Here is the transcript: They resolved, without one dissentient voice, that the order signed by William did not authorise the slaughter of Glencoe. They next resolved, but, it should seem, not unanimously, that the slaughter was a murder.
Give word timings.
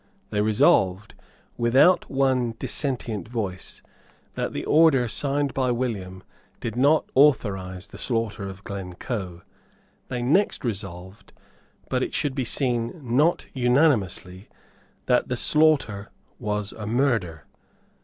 They 0.31 0.41
resolved, 0.41 1.13
without 1.59 2.09
one 2.09 2.55
dissentient 2.57 3.27
voice, 3.27 3.83
that 4.33 4.51
the 4.51 4.65
order 4.65 5.07
signed 5.07 5.53
by 5.53 5.69
William 5.69 6.23
did 6.59 6.75
not 6.75 7.07
authorise 7.13 7.85
the 7.85 7.99
slaughter 7.99 8.47
of 8.49 8.63
Glencoe. 8.63 9.43
They 10.07 10.23
next 10.23 10.65
resolved, 10.65 11.33
but, 11.87 12.01
it 12.01 12.15
should 12.15 12.33
seem, 12.47 12.99
not 13.15 13.45
unanimously, 13.53 14.49
that 15.05 15.27
the 15.27 15.37
slaughter 15.37 16.09
was 16.39 16.71
a 16.71 16.87
murder. 16.87 17.45